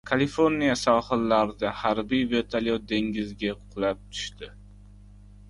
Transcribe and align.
Kaliforniya 0.09 0.77
sohillarida 0.83 1.73
harbiy 1.81 2.23
vertolyot 2.33 2.89
dengizga 2.93 3.55
qulab 3.77 4.03
tushdi 4.11 4.53